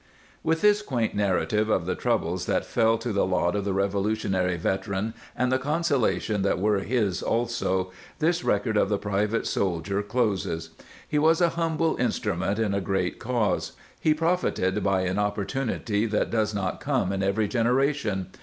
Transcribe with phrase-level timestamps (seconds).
[0.01, 3.65] "i > With this quaint narrative of the troubles that fell to the lot of
[3.65, 9.45] the Revolutionary veteran and the consolations that were his also, this record of the private
[9.45, 10.71] soldier closes.
[11.07, 16.07] He was a humble in strument in a great cause; he profited by an opportunity
[16.07, 18.29] that does not come in every genera tion.